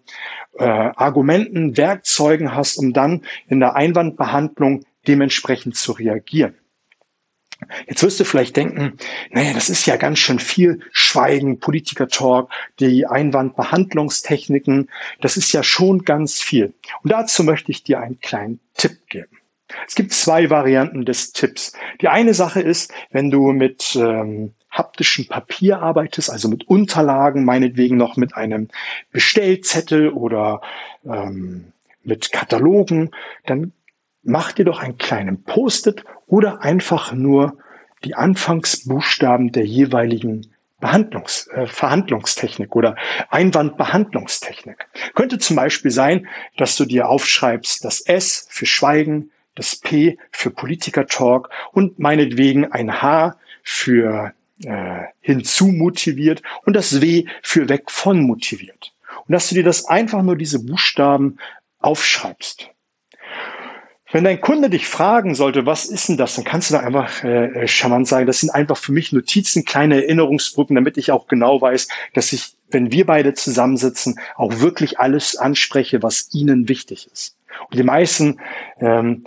äh, 0.59 0.64
Argumenten, 0.64 1.76
Werkzeugen 1.76 2.55
hast, 2.55 2.79
um 2.79 2.93
dann 2.93 3.23
in 3.49 3.61
der 3.61 3.76
Einwandbehandlung 3.76 4.85
dementsprechend 5.07 5.76
zu 5.76 5.93
reagieren. 5.93 6.55
Jetzt 7.87 8.02
wirst 8.02 8.19
du 8.19 8.25
vielleicht 8.25 8.57
denken, 8.57 8.97
naja, 9.31 9.52
das 9.52 9.69
ist 9.69 9.87
ja 9.87 9.97
ganz 9.97 10.19
schön 10.19 10.38
viel 10.38 10.81
Schweigen, 10.93 11.61
Politiker-Talk, 11.61 12.50
die 12.79 13.07
Einwandbehandlungstechniken, 13.07 14.90
das 15.21 15.37
ist 15.37 15.52
ja 15.52 15.62
schon 15.62 16.05
ganz 16.05 16.40
viel. 16.40 16.73
Und 17.02 17.12
dazu 17.12 17.45
möchte 17.45 17.71
ich 17.71 17.83
dir 17.83 18.00
einen 18.00 18.19
kleinen 18.21 18.61
Tipp 18.75 19.07
geben. 19.09 19.37
Es 19.87 19.95
gibt 19.95 20.12
zwei 20.12 20.50
Varianten 20.50 21.05
des 21.05 21.33
Tipps. 21.33 21.73
Die 22.00 22.09
eine 22.09 22.35
Sache 22.35 22.61
ist, 22.61 22.93
wenn 23.11 23.31
du 23.31 23.53
mit 23.53 23.97
ähm, 23.97 24.55
haptischem 24.71 25.27
Papier 25.27 25.81
arbeitest, 25.81 26.31
also 26.31 26.49
mit 26.49 26.69
Unterlagen, 26.69 27.45
meinetwegen 27.45 27.97
noch 27.97 28.17
mit 28.17 28.35
einem 28.35 28.69
Bestellzettel 29.12 30.11
oder 30.11 30.61
ähm, 31.05 31.73
mit 32.03 32.33
Katalogen, 32.33 33.11
dann 33.47 33.73
mach 34.23 34.53
dir 34.53 34.65
doch 34.65 34.81
einen 34.81 34.99
kleinen 34.99 35.43
Post-it 35.43 36.05
oder 36.27 36.62
einfach 36.62 37.12
nur 37.12 37.59
die 38.05 38.15
Anfangsbuchstaben 38.15 39.53
der 39.53 39.67
jeweiligen 39.67 40.47
Behandlungs, 40.81 41.47
äh, 41.49 41.67
Verhandlungstechnik 41.67 42.75
oder 42.75 42.97
Einwandbehandlungstechnik. 43.29 44.89
Könnte 45.15 45.39
zum 45.39 45.57
Beispiel 45.57 45.91
sein, 45.91 46.27
dass 46.57 46.77
du 46.77 46.87
dir 46.87 47.09
aufschreibst, 47.09 47.85
das 47.85 48.00
S 48.00 48.47
für 48.49 48.67
Schweigen, 48.67 49.31
das 49.54 49.76
P 49.76 50.19
für 50.30 50.50
Politiker-Talk 50.50 51.50
und 51.73 51.99
meinetwegen 51.99 52.71
ein 52.73 53.02
H 53.02 53.37
für 53.62 54.33
äh, 54.64 55.04
hinzu 55.21 55.69
motiviert 55.69 56.42
und 56.64 56.75
das 56.75 57.00
W 57.00 57.25
für 57.42 57.69
weg 57.69 57.90
von 57.90 58.23
motiviert. 58.23 58.95
Und 59.26 59.33
dass 59.33 59.49
du 59.49 59.54
dir 59.54 59.64
das 59.64 59.87
einfach 59.87 60.23
nur 60.23 60.37
diese 60.37 60.64
Buchstaben 60.64 61.38
aufschreibst. 61.78 62.71
Wenn 64.12 64.25
dein 64.25 64.40
Kunde 64.40 64.71
dich 64.71 64.88
fragen 64.88 65.37
sollte, 65.37 65.66
was 65.66 65.85
ist 65.85 66.09
denn 66.09 66.16
das, 66.16 66.35
dann 66.35 66.45
kannst 66.45 66.71
du 66.71 66.75
da 66.75 66.80
einfach 66.80 67.23
äh, 67.23 67.69
charmant 67.69 68.09
sagen, 68.09 68.26
das 68.26 68.40
sind 68.40 68.50
einfach 68.50 68.76
für 68.76 68.90
mich 68.90 69.12
Notizen, 69.12 69.64
kleine 69.64 70.02
Erinnerungsbrücken, 70.02 70.75
damit 70.75 70.99
ich 70.99 71.12
auch 71.12 71.28
genau 71.28 71.61
weiß, 71.61 71.87
dass 72.12 72.33
ich, 72.33 72.54
wenn 72.71 72.90
wir 72.90 73.07
beide 73.07 73.35
zusammensitzen, 73.35 74.19
auch 74.35 74.59
wirklich 74.59 74.99
alles 74.99 75.37
anspreche, 75.37 76.02
was 76.02 76.28
ihnen 76.33 76.69
wichtig 76.69 77.09
ist. 77.12 77.37
Und 77.71 77.78
die 77.78 77.85
meisten 77.85 78.40
ähm, 78.80 79.25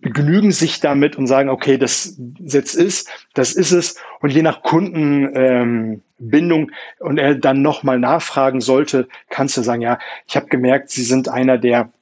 begnügen 0.00 0.52
sich 0.52 0.80
damit 0.80 1.16
und 1.16 1.26
sagen, 1.26 1.48
okay, 1.48 1.78
das 1.78 2.18
jetzt 2.38 2.74
ist, 2.74 3.08
das 3.34 3.52
ist 3.52 3.72
es. 3.72 3.96
Und 4.20 4.30
je 4.30 4.42
nach 4.42 4.62
Kundenbindung 4.62 6.02
ähm, 6.18 6.70
und 6.98 7.18
er 7.18 7.34
dann 7.34 7.62
nochmal 7.62 7.98
nachfragen 7.98 8.60
sollte, 8.60 9.08
kannst 9.28 9.56
du 9.56 9.62
sagen, 9.62 9.82
ja, 9.82 9.98
ich 10.26 10.36
habe 10.36 10.46
gemerkt, 10.46 10.90
Sie 10.90 11.04
sind 11.04 11.28
einer, 11.28 11.58
der 11.58 11.92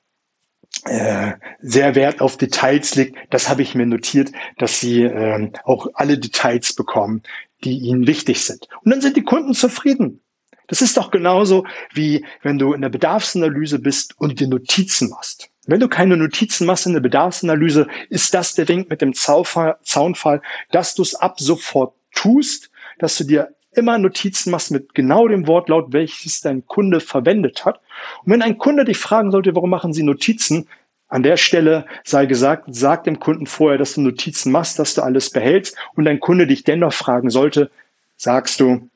äh, 0.85 1.33
sehr 1.61 1.95
Wert 1.95 2.21
auf 2.21 2.37
Details 2.37 2.95
legt. 2.95 3.17
Das 3.31 3.49
habe 3.49 3.63
ich 3.63 3.75
mir 3.75 3.87
notiert, 3.87 4.33
dass 4.59 4.81
Sie 4.81 5.03
äh, 5.03 5.51
auch 5.65 5.89
alle 5.95 6.19
Details 6.19 6.75
bekommen, 6.75 7.23
die 7.65 7.79
Ihnen 7.79 8.07
wichtig 8.07 8.45
sind. 8.45 8.69
Und 8.85 8.93
dann 8.93 9.01
sind 9.01 9.17
die 9.17 9.25
Kunden 9.25 9.55
zufrieden. 9.55 10.21
Das 10.69 10.83
ist 10.83 10.97
doch 10.97 11.11
genauso 11.11 11.67
wie 11.93 12.25
wenn 12.43 12.59
du 12.59 12.73
in 12.75 12.83
der 12.83 12.91
Bedarfsanalyse 12.91 13.81
bist 13.81 14.15
und 14.19 14.39
dir 14.39 14.49
Notizen 14.49 15.09
machst. 15.11 15.51
Wenn 15.67 15.81
du 15.81 15.89
keine 15.89 16.17
Notizen 16.17 16.67
machst 16.67 16.87
in 16.87 16.93
der 16.93 17.01
Bedarfsanalyse, 17.01 17.89
ist 18.11 18.33
das 18.35 18.55
der 18.55 18.69
Wink 18.69 18.89
mit 18.89 19.03
dem 19.03 19.15
Zaunfall, 19.15 20.43
dass 20.71 20.95
du 20.95 21.03
es 21.03 21.15
ab 21.15 21.41
sofort 21.41 21.95
tust, 22.15 22.71
dass 22.99 23.19
du 23.19 23.25
dir 23.25 23.49
immer 23.73 23.99
Notizen 23.99 24.51
machst 24.51 24.71
mit 24.71 24.95
genau 24.95 25.29
dem 25.29 25.47
Wortlaut, 25.47 25.93
welches 25.93 26.41
dein 26.41 26.67
Kunde 26.67 27.01
verwendet 27.01 27.65
hat. 27.65 27.81
Und 28.25 28.33
wenn 28.33 28.43
ein 28.43 28.59
Kunde 28.59 28.85
dich 28.85 28.99
fragen 28.99 29.31
sollte, 29.31 29.55
warum 29.55 29.71
machen 29.71 29.93
Sie 29.93 30.03
Notizen, 30.03 30.69
an 31.09 31.23
der 31.23 31.39
Stelle 31.39 31.87
sei 32.05 32.27
gesagt, 32.27 32.65
sag 32.69 33.05
dem 33.05 33.19
Kunden 33.19 33.47
vorher, 33.47 33.79
dass 33.79 33.95
du 33.95 34.03
Notizen 34.03 34.53
machst, 34.53 34.79
dass 34.79 34.95
du 34.95 35.03
alles 35.03 35.31
behältst 35.31 35.77
und 35.95 36.05
dein 36.05 36.21
Kunde 36.21 36.47
dich 36.47 36.65
dennoch 36.65 36.93
fragen 36.93 37.31
sollte, 37.31 37.71
sagst 38.17 38.61
du, 38.61 38.89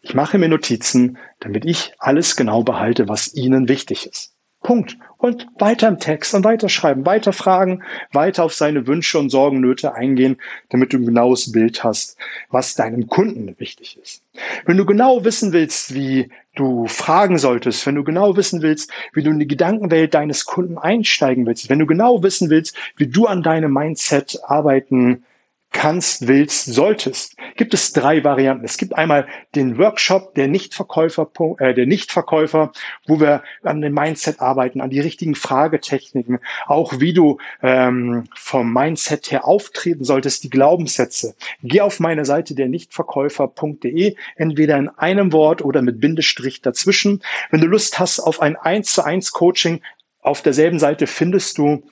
ich 0.00 0.14
mache 0.14 0.38
mir 0.38 0.48
Notizen, 0.48 1.18
damit 1.40 1.64
ich 1.64 1.92
alles 1.98 2.36
genau 2.36 2.62
behalte, 2.62 3.08
was 3.08 3.34
Ihnen 3.34 3.68
wichtig 3.68 4.06
ist. 4.06 4.32
Punkt. 4.62 4.98
Und 5.18 5.46
weiter 5.58 5.88
im 5.88 5.98
Text 5.98 6.34
und 6.34 6.44
weiter 6.44 6.68
schreiben, 6.68 7.06
weiter 7.06 7.32
fragen, 7.32 7.82
weiter 8.12 8.44
auf 8.44 8.54
seine 8.54 8.86
Wünsche 8.86 9.18
und 9.18 9.30
Sorgen, 9.30 9.60
Nöte 9.60 9.94
eingehen, 9.94 10.36
damit 10.68 10.92
du 10.92 10.98
ein 10.98 11.06
genaues 11.06 11.50
Bild 11.50 11.82
hast, 11.82 12.16
was 12.50 12.74
deinem 12.74 13.08
Kunden 13.08 13.54
wichtig 13.58 13.98
ist. 14.00 14.22
Wenn 14.64 14.76
du 14.76 14.84
genau 14.84 15.24
wissen 15.24 15.52
willst, 15.52 15.94
wie 15.94 16.30
du 16.54 16.86
fragen 16.86 17.38
solltest, 17.38 17.86
wenn 17.86 17.94
du 17.96 18.04
genau 18.04 18.36
wissen 18.36 18.62
willst, 18.62 18.92
wie 19.12 19.22
du 19.22 19.30
in 19.30 19.38
die 19.38 19.48
Gedankenwelt 19.48 20.14
deines 20.14 20.44
Kunden 20.44 20.78
einsteigen 20.78 21.46
willst, 21.46 21.68
wenn 21.68 21.78
du 21.78 21.86
genau 21.86 22.22
wissen 22.22 22.50
willst, 22.50 22.76
wie 22.96 23.08
du 23.08 23.26
an 23.26 23.42
deinem 23.42 23.72
Mindset 23.72 24.38
arbeiten 24.44 25.24
kannst, 25.70 26.26
willst, 26.26 26.64
solltest, 26.66 27.36
gibt 27.56 27.74
es 27.74 27.92
drei 27.92 28.24
Varianten. 28.24 28.64
Es 28.64 28.78
gibt 28.78 28.96
einmal 28.96 29.26
den 29.54 29.78
Workshop 29.78 30.34
der 30.34 30.48
Nichtverkäufer, 30.48 31.30
äh, 31.58 31.74
der 31.74 31.86
Nichtverkäufer, 31.86 32.72
wo 33.06 33.20
wir 33.20 33.42
an 33.62 33.80
dem 33.80 33.92
Mindset 33.92 34.40
arbeiten, 34.40 34.80
an 34.80 34.90
die 34.90 35.00
richtigen 35.00 35.34
Fragetechniken, 35.34 36.40
auch 36.66 37.00
wie 37.00 37.12
du 37.12 37.38
ähm, 37.62 38.24
vom 38.34 38.72
Mindset 38.72 39.30
her 39.30 39.46
auftreten 39.46 40.04
solltest, 40.04 40.44
die 40.44 40.50
Glaubenssätze. 40.50 41.34
Geh 41.62 41.82
auf 41.82 42.00
meine 42.00 42.24
Seite 42.24 42.54
der 42.54 42.68
Nichtverkäufer.de, 42.68 44.16
entweder 44.36 44.78
in 44.78 44.88
einem 44.88 45.32
Wort 45.32 45.62
oder 45.62 45.82
mit 45.82 46.00
Bindestrich 46.00 46.62
dazwischen. 46.62 47.22
Wenn 47.50 47.60
du 47.60 47.66
Lust 47.66 47.98
hast 47.98 48.20
auf 48.20 48.40
ein 48.40 48.56
1 48.56 48.92
zu 48.92 49.04
1 49.04 49.32
Coaching, 49.32 49.82
auf 50.22 50.42
derselben 50.42 50.78
Seite 50.78 51.06
findest 51.06 51.58
du 51.58 51.82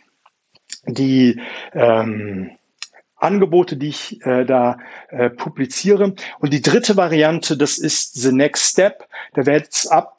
die 0.87 1.41
ähm, 1.73 2.51
Angebote, 3.17 3.77
die 3.77 3.89
ich 3.89 4.25
äh, 4.25 4.45
da 4.45 4.79
äh, 5.09 5.31
publiziere. 5.31 6.15
Und 6.39 6.53
die 6.53 6.63
dritte 6.63 6.97
Variante, 6.97 7.57
das 7.57 7.79
ist 7.79 8.15
The 8.15 8.33
Next 8.33 8.71
Step. 8.71 9.09
Da 9.35 9.47
wird 9.47 9.73
es 9.73 9.87
ab 9.87 10.16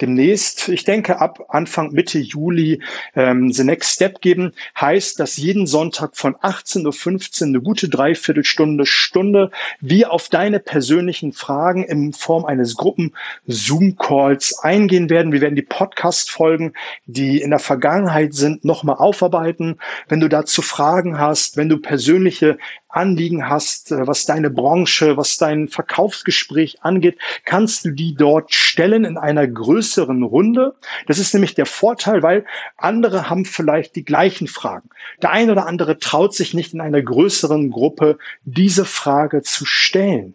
demnächst, 0.00 0.68
ich 0.68 0.84
denke 0.84 1.20
ab 1.20 1.46
Anfang 1.48 1.92
Mitte 1.92 2.18
Juli, 2.18 2.82
ähm, 3.14 3.52
The 3.52 3.64
Next 3.64 3.94
Step 3.94 4.20
geben. 4.20 4.52
Heißt, 4.78 5.20
dass 5.20 5.36
jeden 5.36 5.66
Sonntag 5.66 6.16
von 6.16 6.34
18.15 6.36 7.42
Uhr 7.42 7.46
eine 7.48 7.60
gute 7.60 7.88
Dreiviertelstunde, 7.88 8.86
Stunde 8.86 9.50
wir 9.80 10.12
auf 10.12 10.28
deine 10.28 10.60
persönlichen 10.60 11.32
Fragen 11.32 11.84
in 11.84 12.12
Form 12.12 12.44
eines 12.44 12.76
Gruppen-Zoom-Calls 12.76 14.60
eingehen 14.60 15.10
werden. 15.10 15.32
Wir 15.32 15.40
werden 15.40 15.56
die 15.56 15.62
Podcast-Folgen, 15.62 16.72
die 17.06 17.40
in 17.40 17.50
der 17.50 17.58
Vergangenheit 17.58 18.34
sind, 18.34 18.64
nochmal 18.64 18.96
aufarbeiten. 18.96 19.78
Wenn 20.08 20.20
du 20.20 20.28
dazu 20.28 20.62
Fragen 20.62 21.18
hast, 21.18 21.56
wenn 21.56 21.68
du 21.68 21.78
persönliche 21.78 22.58
Anliegen 22.90 23.48
hast, 23.48 23.92
äh, 23.92 24.06
was 24.06 24.26
deine 24.26 24.50
Branche, 24.50 25.16
was 25.16 25.36
dein 25.36 25.68
Verkaufsgespräch 25.68 26.82
angeht, 26.82 27.18
kannst 27.44 27.84
du 27.84 27.90
die 27.90 28.14
dort 28.14 28.52
stellen 28.52 29.04
in 29.04 29.16
einer 29.16 29.46
größeren 29.50 30.22
Runde. 30.22 30.74
Das 31.06 31.18
ist 31.18 31.34
nämlich 31.34 31.54
der 31.54 31.66
Vorteil, 31.66 32.22
weil 32.22 32.44
andere 32.76 33.28
haben 33.28 33.44
vielleicht 33.44 33.96
die 33.96 34.04
gleichen 34.04 34.46
Fragen. 34.46 34.90
Der 35.22 35.30
eine 35.30 35.52
oder 35.52 35.66
andere 35.66 35.98
traut 35.98 36.34
sich 36.34 36.54
nicht 36.54 36.74
in 36.74 36.80
einer 36.80 37.02
größeren 37.02 37.70
Gruppe 37.70 38.18
diese 38.44 38.84
Frage 38.84 39.42
zu 39.42 39.64
stellen 39.64 40.34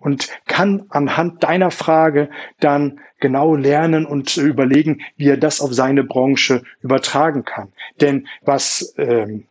und 0.00 0.28
kann 0.46 0.86
anhand 0.88 1.42
deiner 1.42 1.70
Frage 1.70 2.30
dann 2.60 3.00
genau 3.20 3.54
lernen 3.54 4.06
und 4.06 4.36
überlegen, 4.36 5.02
wie 5.16 5.28
er 5.28 5.36
das 5.36 5.60
auf 5.60 5.72
seine 5.72 6.04
Branche 6.04 6.62
übertragen 6.82 7.44
kann. 7.44 7.72
Denn 8.00 8.26
was 8.42 8.94
ähm, 8.98 9.46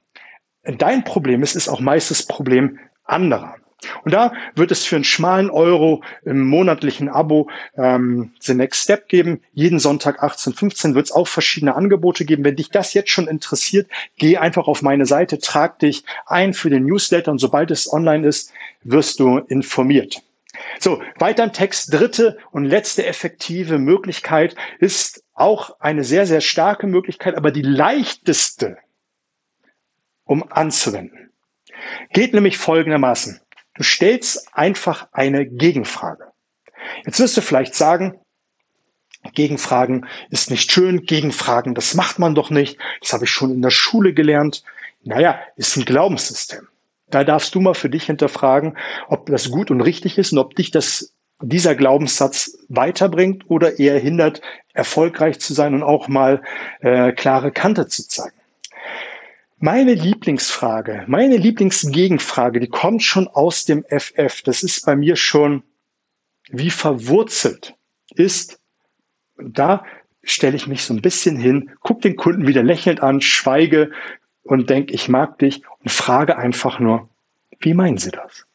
dein 0.64 1.04
Problem 1.04 1.44
ist, 1.44 1.56
ist 1.56 1.70
auch 1.70 1.80
meist 1.80 2.12
das 2.12 2.24
Problem 2.24 2.80
anderer. 3.04 3.56
Und 4.04 4.14
da 4.14 4.34
wird 4.56 4.72
es 4.72 4.86
für 4.86 4.96
einen 4.96 5.04
schmalen 5.04 5.50
Euro 5.50 6.04
im 6.24 6.48
monatlichen 6.48 7.10
Abo 7.10 7.50
ähm, 7.76 8.32
The 8.40 8.54
Next 8.54 8.84
Step 8.84 9.10
geben. 9.10 9.42
Jeden 9.54 9.80
Sonntag 9.80 10.24
18.15 10.24 10.96
wird 10.96 11.06
es 11.06 11.12
auch 11.12 11.28
verschiedene 11.28 11.76
Angebote 11.76 12.26
geben. 12.26 12.44
Wenn 12.44 12.56
dich 12.56 12.70
das 12.70 12.94
jetzt 12.94 13.10
schon 13.10 13.28
interessiert, 13.28 13.90
geh 14.18 14.38
einfach 14.38 14.68
auf 14.68 14.82
meine 14.82 15.06
Seite, 15.06 15.40
trag 15.40 15.80
dich 15.80 16.04
ein 16.26 16.54
für 16.54 16.70
den 16.70 16.86
Newsletter 16.86 17.32
und 17.32 17.40
sobald 17.40 17.72
es 17.72 17.92
online 17.92 18.28
ist, 18.28 18.52
wirst 18.84 19.20
du 19.20 19.38
informiert. 19.38 20.22
So, 20.80 21.02
weiter 21.20 21.44
im 21.44 21.54
Text. 21.54 21.94
Dritte 21.94 22.38
und 22.52 22.66
letzte 22.66 23.06
effektive 23.06 23.78
Möglichkeit 23.78 24.56
ist 24.80 25.24
auch 25.34 25.80
eine 25.80 26.04
sehr, 26.04 26.26
sehr 26.26 26.42
starke 26.42 26.88
Möglichkeit, 26.88 27.36
aber 27.36 27.52
die 27.52 27.62
leichteste, 27.62 28.78
um 30.24 30.50
anzuwenden. 30.50 31.32
Geht 32.14 32.34
nämlich 32.34 32.58
folgendermaßen. 32.58 33.42
Du 33.76 33.84
stellst 33.84 34.54
einfach 34.54 35.08
eine 35.12 35.46
Gegenfrage. 35.46 36.32
Jetzt 37.06 37.20
wirst 37.20 37.38
du 37.38 37.42
vielleicht 37.42 37.76
sagen, 37.76 38.20
Gegenfragen 39.34 40.08
ist 40.30 40.50
nicht 40.50 40.72
schön, 40.72 41.06
Gegenfragen, 41.06 41.76
das 41.76 41.94
macht 41.94 42.20
man 42.20 42.36
doch 42.36 42.50
nicht, 42.50 42.78
das 43.02 43.14
habe 43.14 43.26
ich 43.26 43.32
schon 43.32 43.52
in 43.52 43.62
der 43.62 43.72
Schule 43.72 44.14
gelernt. 44.14 44.64
Naja, 45.04 45.40
ist 45.56 45.76
ein 45.78 45.86
Glaubenssystem. 45.86 46.68
Da 47.10 47.24
darfst 47.24 47.54
du 47.54 47.60
mal 47.60 47.74
für 47.74 47.90
dich 47.90 48.06
hinterfragen, 48.06 48.78
ob 49.08 49.28
das 49.28 49.52
gut 49.52 49.72
und 49.72 49.82
richtig 49.82 50.18
ist 50.18 50.32
und 50.32 50.40
ob 50.40 50.56
dich 50.56 50.72
das, 50.72 51.14
dieser 51.42 51.76
Glaubenssatz 51.76 52.58
weiterbringt 52.70 53.50
oder 53.50 53.80
eher 53.80 54.00
hindert, 54.00 54.42
erfolgreich 54.74 55.40
zu 55.40 55.54
sein 55.54 55.74
und 55.74 55.84
auch 55.84 56.08
mal 56.08 56.42
äh, 56.80 57.12
klare 57.12 57.52
Kante 57.52 57.88
zu 57.88 58.08
zeigen. 58.08 58.36
Meine 59.58 59.94
Lieblingsfrage, 59.94 61.06
meine 61.08 61.38
Lieblingsgegenfrage, 61.38 62.60
die 62.60 62.68
kommt 62.68 63.04
schon 63.04 63.28
aus 63.28 63.66
dem 63.66 63.86
FF. 63.88 64.42
Das 64.42 64.64
ist 64.64 64.86
bei 64.86 64.96
mir 64.96 65.16
schon 65.16 65.64
wie 66.50 66.70
verwurzelt 66.70 67.76
ist. 68.14 68.60
Da 69.38 69.86
stelle 70.24 70.56
ich 70.56 70.68
mich 70.68 70.84
so 70.84 70.94
ein 70.94 71.02
bisschen 71.02 71.38
hin, 71.38 71.72
gucke 71.80 72.02
den 72.02 72.16
Kunden 72.16 72.48
wieder 72.48 72.64
lächelnd 72.64 73.02
an, 73.02 73.22
schweige, 73.22 73.92
und 74.44 74.70
denke, 74.70 74.94
ich 74.94 75.10
mag 75.10 75.40
dich 75.40 75.64
und 75.80 75.92
frage 75.92 76.38
einfach 76.38 76.80
nur, 76.80 77.10
wie 77.60 77.74
meinen 77.74 77.98
Sie 77.98 78.12
das? 78.12 78.46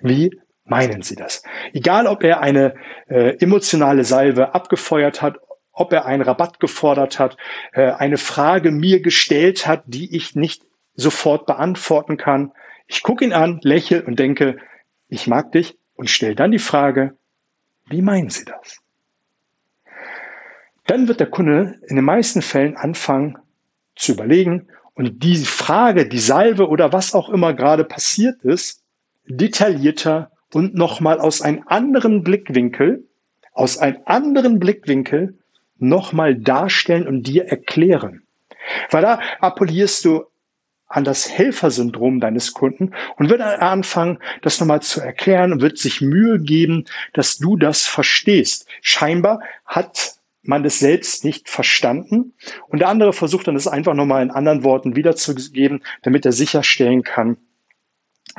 Wie 0.00 0.38
meinen 0.64 1.02
Sie 1.02 1.16
das? 1.16 1.42
Egal, 1.72 2.06
ob 2.06 2.22
er 2.22 2.40
eine 2.40 2.74
äh, 3.08 3.38
emotionale 3.38 4.04
Salve 4.04 4.54
abgefeuert 4.54 5.22
hat, 5.22 5.38
ob 5.74 5.92
er 5.92 6.06
einen 6.06 6.22
Rabatt 6.22 6.60
gefordert 6.60 7.18
hat, 7.18 7.36
äh, 7.72 7.90
eine 7.90 8.16
Frage 8.16 8.70
mir 8.70 9.02
gestellt 9.02 9.66
hat, 9.66 9.82
die 9.86 10.16
ich 10.16 10.34
nicht 10.34 10.62
sofort 10.94 11.46
beantworten 11.46 12.16
kann. 12.16 12.52
Ich 12.86 13.02
gucke 13.02 13.24
ihn 13.24 13.32
an, 13.32 13.60
lächle 13.62 14.04
und 14.04 14.18
denke, 14.18 14.58
ich 15.08 15.26
mag 15.26 15.52
dich 15.52 15.76
und 15.96 16.08
stelle 16.10 16.34
dann 16.34 16.52
die 16.52 16.58
Frage, 16.58 17.16
wie 17.86 18.02
meinen 18.02 18.30
Sie 18.30 18.44
das? 18.44 18.78
Dann 20.86 21.08
wird 21.08 21.20
der 21.20 21.30
Kunde 21.30 21.78
in 21.86 21.96
den 21.96 22.04
meisten 22.04 22.42
Fällen 22.42 22.76
anfangen, 22.76 23.38
zu 23.96 24.12
überlegen 24.12 24.68
und 24.94 25.22
die 25.22 25.36
Frage, 25.36 26.06
die 26.08 26.18
Salve 26.18 26.68
oder 26.68 26.92
was 26.92 27.14
auch 27.14 27.28
immer 27.28 27.54
gerade 27.54 27.84
passiert 27.84 28.42
ist, 28.42 28.82
detaillierter 29.26 30.30
und 30.52 30.74
nochmal 30.74 31.20
aus 31.20 31.42
einem 31.42 31.64
anderen 31.66 32.22
Blickwinkel, 32.22 33.08
aus 33.52 33.78
einem 33.78 33.98
anderen 34.04 34.58
Blickwinkel 34.58 35.38
nochmal 35.78 36.34
darstellen 36.34 37.06
und 37.06 37.24
dir 37.24 37.46
erklären. 37.46 38.22
Weil 38.90 39.02
da 39.02 39.20
appellierst 39.40 40.04
du 40.04 40.24
an 40.86 41.04
das 41.04 41.28
Helfersyndrom 41.28 42.20
deines 42.20 42.52
Kunden 42.52 42.94
und 43.16 43.28
wird 43.28 43.40
anfangen, 43.40 44.18
das 44.42 44.60
nochmal 44.60 44.82
zu 44.82 45.00
erklären 45.00 45.52
und 45.52 45.60
wird 45.60 45.78
sich 45.78 46.00
Mühe 46.00 46.38
geben, 46.40 46.84
dass 47.12 47.38
du 47.38 47.56
das 47.56 47.86
verstehst. 47.86 48.68
Scheinbar 48.80 49.40
hat 49.64 50.14
man 50.42 50.62
das 50.62 50.78
selbst 50.78 51.24
nicht 51.24 51.48
verstanden. 51.48 52.34
Und 52.68 52.78
der 52.78 52.88
andere 52.88 53.12
versucht 53.12 53.48
dann 53.48 53.56
es 53.56 53.66
einfach 53.66 53.94
nochmal 53.94 54.22
in 54.22 54.30
anderen 54.30 54.62
Worten 54.62 54.94
wiederzugeben, 54.94 55.82
damit 56.02 56.26
er 56.26 56.32
sicherstellen 56.32 57.02
kann, 57.02 57.38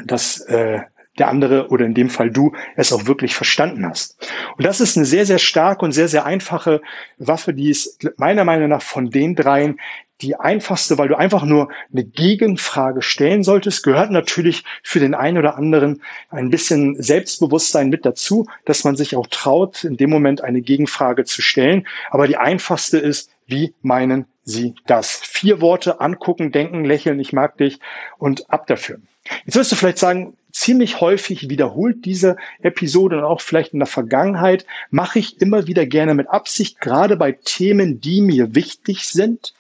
dass 0.06 0.40
äh, 0.42 0.82
der 1.18 1.30
andere 1.30 1.70
oder 1.70 1.86
in 1.86 1.94
dem 1.94 2.10
Fall 2.10 2.32
du 2.32 2.54
es 2.76 2.92
auch 2.92 3.06
wirklich 3.06 3.36
verstanden 3.36 3.86
hast. 3.86 4.30
Und 4.58 4.66
das 4.66 4.82
ist 4.82 4.98
eine 4.98 5.06
sehr, 5.06 5.26
sehr 5.26 5.40
starke 5.40 5.86
und 5.86 5.92
sehr, 5.92 6.08
sehr 6.08 6.26
einfache 6.26 6.82
Waffe, 7.18 7.54
die 7.54 7.70
ist 7.70 8.06
meiner 8.18 8.44
Meinung 8.44 8.70
nach 8.70 8.82
von 8.82 9.10
den 9.10 9.36
dreien 9.36 9.78
die 10.22 10.36
einfachste, 10.36 10.98
weil 10.98 11.10
du 11.10 11.18
einfach 11.18 11.44
nur 11.44 11.70
eine 11.92 12.04
Gegenfrage 12.06 13.02
stellen 13.02 13.44
solltest, 13.44 13.84
gehört 13.84 14.12
natürlich 14.12 14.64
für 14.82 15.00
den 15.00 15.14
einen 15.14 15.38
oder 15.38 15.58
anderen 15.58 16.02
ein 16.30 16.50
bisschen 16.50 17.02
Selbstbewusstsein 17.02 17.90
mit 17.90 18.06
dazu, 18.06 18.48
dass 18.64 18.84
man 18.84 18.96
sich 18.96 19.16
auch 19.16 19.28
traut, 19.28 19.84
in 19.84 19.98
dem 19.98 20.10
Moment 20.10 20.42
eine 20.42 20.62
Gegenfrage 20.62 21.26
zu 21.26 21.42
stellen. 21.42 21.86
Aber 22.12 22.28
die 22.28 22.38
einfachste 22.38 22.98
ist, 22.98 23.30
wie 23.46 23.74
meinen 23.82 24.26
Sie 24.44 24.76
das? 24.88 25.12
Vier 25.12 25.60
Worte 25.60 26.00
angucken, 26.00 26.52
denken, 26.52 26.86
lächeln, 26.86 27.20
ich 27.20 27.34
mag 27.34 27.58
dich 27.58 27.80
und 28.18 28.50
ab 28.50 28.68
dafür. 28.68 29.00
Jetzt 29.46 29.56
wirst 29.56 29.72
du 29.72 29.76
vielleicht 29.76 29.98
sagen, 29.98 30.38
ziemlich 30.56 31.02
häufig 31.02 31.50
wiederholt 31.50 32.06
diese 32.06 32.38
Episode 32.62 33.18
und 33.18 33.24
auch 33.26 33.42
vielleicht 33.42 33.74
in 33.74 33.80
der 33.80 33.88
Vergangenheit 33.88 34.66
mache 34.90 35.20
ich 35.20 35.42
immer 35.42 35.68
wieder 35.68 35.86
gerne 35.86 36.14
mit 36.14 36.30
Absicht, 36.30 36.80
gerade 36.80 37.18
bei 37.18 37.34
Themen, 37.34 38.00
die 38.00 38.22
mir 38.22 38.56
wichtig 38.56 39.06
sind, 39.10 39.54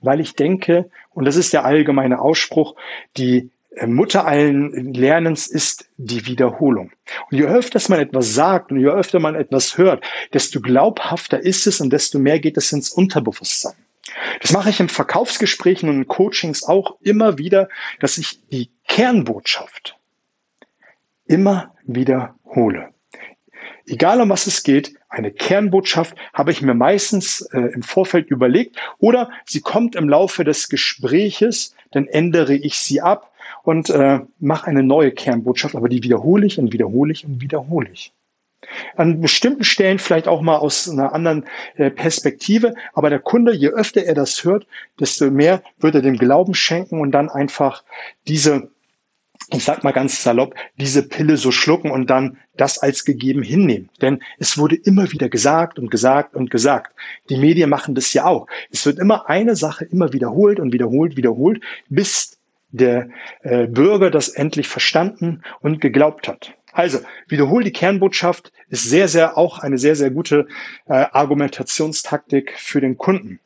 weil 0.00 0.20
ich 0.20 0.36
denke, 0.36 0.90
und 1.12 1.24
das 1.24 1.34
ist 1.34 1.52
der 1.52 1.64
allgemeine 1.64 2.20
Ausspruch, 2.20 2.76
die 3.16 3.50
äh, 3.74 3.88
Mutter 3.88 4.26
allen 4.26 4.94
Lernens 4.94 5.48
ist 5.48 5.90
die 5.96 6.26
Wiederholung. 6.26 6.92
Und 7.30 7.36
je 7.36 7.44
öfter 7.44 7.80
man 7.88 7.98
etwas 7.98 8.32
sagt 8.32 8.70
und 8.70 8.78
je 8.78 8.86
öfter 8.86 9.18
man 9.18 9.34
etwas 9.34 9.76
hört, 9.76 10.04
desto 10.32 10.60
glaubhafter 10.60 11.40
ist 11.40 11.66
es 11.66 11.80
und 11.80 11.92
desto 11.92 12.20
mehr 12.20 12.38
geht 12.38 12.56
es 12.56 12.70
ins 12.70 12.90
Unterbewusstsein. 12.90 13.74
Das 14.40 14.52
mache 14.52 14.70
ich 14.70 14.78
im 14.78 14.88
Verkaufsgesprächen 14.88 15.88
und 15.88 15.96
in 15.96 16.06
Coachings 16.06 16.62
auch 16.62 16.96
immer 17.00 17.38
wieder, 17.38 17.68
dass 17.98 18.18
ich 18.18 18.40
die 18.50 18.70
Kernbotschaft 18.86 19.97
immer 21.28 21.74
wiederhole. 21.84 22.90
Egal 23.86 24.20
um 24.20 24.28
was 24.28 24.46
es 24.46 24.62
geht, 24.62 24.94
eine 25.08 25.30
Kernbotschaft 25.30 26.14
habe 26.34 26.50
ich 26.50 26.60
mir 26.60 26.74
meistens 26.74 27.40
äh, 27.52 27.58
im 27.58 27.82
Vorfeld 27.82 28.30
überlegt 28.30 28.76
oder 28.98 29.30
sie 29.46 29.60
kommt 29.60 29.96
im 29.96 30.08
Laufe 30.08 30.44
des 30.44 30.68
Gespräches, 30.68 31.74
dann 31.90 32.06
ändere 32.06 32.54
ich 32.54 32.76
sie 32.78 33.00
ab 33.00 33.32
und 33.62 33.88
äh, 33.88 34.20
mache 34.38 34.66
eine 34.66 34.82
neue 34.82 35.10
Kernbotschaft, 35.10 35.74
aber 35.74 35.88
die 35.88 36.02
wiederhole 36.02 36.46
ich 36.46 36.58
und 36.58 36.72
wiederhole 36.72 37.12
ich 37.12 37.24
und 37.24 37.40
wiederhole 37.40 37.88
ich. 37.90 38.12
An 38.96 39.20
bestimmten 39.20 39.64
Stellen 39.64 39.98
vielleicht 39.98 40.28
auch 40.28 40.42
mal 40.42 40.56
aus 40.56 40.90
einer 40.90 41.14
anderen 41.14 41.46
äh, 41.76 41.90
Perspektive, 41.90 42.74
aber 42.92 43.08
der 43.08 43.20
Kunde, 43.20 43.54
je 43.54 43.68
öfter 43.68 44.02
er 44.04 44.14
das 44.14 44.44
hört, 44.44 44.66
desto 45.00 45.30
mehr 45.30 45.62
wird 45.78 45.94
er 45.94 46.02
dem 46.02 46.18
Glauben 46.18 46.54
schenken 46.54 47.00
und 47.00 47.12
dann 47.12 47.30
einfach 47.30 47.84
diese 48.26 48.70
ich 49.50 49.64
sag 49.64 49.82
mal 49.82 49.92
ganz 49.92 50.22
salopp, 50.22 50.54
diese 50.78 51.02
Pille 51.08 51.36
so 51.36 51.50
schlucken 51.50 51.90
und 51.90 52.10
dann 52.10 52.38
das 52.56 52.78
als 52.78 53.04
gegeben 53.04 53.42
hinnehmen. 53.42 53.88
Denn 54.02 54.20
es 54.38 54.58
wurde 54.58 54.76
immer 54.76 55.10
wieder 55.12 55.28
gesagt 55.28 55.78
und 55.78 55.90
gesagt 55.90 56.34
und 56.34 56.50
gesagt. 56.50 56.94
Die 57.30 57.38
Medien 57.38 57.70
machen 57.70 57.94
das 57.94 58.12
ja 58.12 58.26
auch. 58.26 58.46
Es 58.70 58.84
wird 58.84 58.98
immer 58.98 59.28
eine 59.28 59.56
Sache 59.56 59.84
immer 59.84 60.12
wiederholt 60.12 60.60
und 60.60 60.72
wiederholt, 60.72 61.16
wiederholt, 61.16 61.62
bis 61.88 62.38
der 62.70 63.08
äh, 63.42 63.66
Bürger 63.66 64.10
das 64.10 64.28
endlich 64.28 64.68
verstanden 64.68 65.42
und 65.60 65.80
geglaubt 65.80 66.28
hat. 66.28 66.54
Also, 66.72 66.98
wiederhol 67.26 67.64
die 67.64 67.72
Kernbotschaft 67.72 68.52
ist 68.68 68.84
sehr, 68.84 69.08
sehr 69.08 69.38
auch 69.38 69.58
eine 69.58 69.78
sehr, 69.78 69.96
sehr 69.96 70.10
gute 70.10 70.46
äh, 70.86 71.06
Argumentationstaktik 71.10 72.52
für 72.56 72.80
den 72.80 72.98
Kunden. 72.98 73.40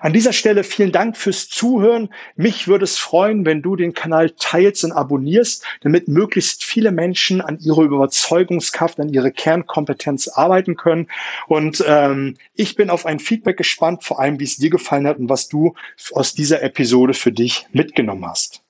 An 0.00 0.12
dieser 0.12 0.32
Stelle 0.32 0.64
vielen 0.64 0.92
Dank 0.92 1.16
fürs 1.16 1.48
Zuhören. 1.48 2.10
Mich 2.36 2.68
würde 2.68 2.84
es 2.84 2.98
freuen, 2.98 3.44
wenn 3.44 3.62
du 3.62 3.76
den 3.76 3.94
Kanal 3.94 4.30
teilst 4.30 4.84
und 4.84 4.92
abonnierst, 4.92 5.64
damit 5.80 6.08
möglichst 6.08 6.64
viele 6.64 6.92
Menschen 6.92 7.40
an 7.40 7.58
ihrer 7.58 7.82
Überzeugungskraft, 7.82 9.00
an 9.00 9.08
ihre 9.08 9.32
Kernkompetenz 9.32 10.28
arbeiten 10.28 10.76
können. 10.76 11.08
Und 11.46 11.84
ähm, 11.86 12.36
ich 12.54 12.76
bin 12.76 12.90
auf 12.90 13.06
ein 13.06 13.18
Feedback 13.18 13.56
gespannt, 13.56 14.04
vor 14.04 14.20
allem 14.20 14.40
wie 14.40 14.44
es 14.44 14.56
dir 14.56 14.70
gefallen 14.70 15.06
hat 15.06 15.18
und 15.18 15.28
was 15.28 15.48
du 15.48 15.74
aus 16.12 16.34
dieser 16.34 16.62
Episode 16.62 17.14
für 17.14 17.32
dich 17.32 17.66
mitgenommen 17.72 18.26
hast. 18.26 18.65